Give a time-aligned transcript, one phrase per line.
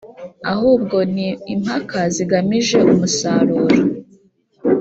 [0.53, 3.77] Ahubwo ni impaka zigamije umusaruro